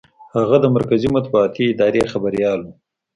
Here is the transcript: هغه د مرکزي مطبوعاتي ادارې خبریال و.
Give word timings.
هغه 0.35 0.57
د 0.61 0.65
مرکزي 0.75 1.07
مطبوعاتي 1.17 1.63
ادارې 1.73 2.09
خبریال 2.13 2.59
و. 2.63 2.67